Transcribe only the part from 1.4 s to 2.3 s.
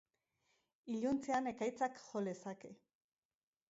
ekaitzak jo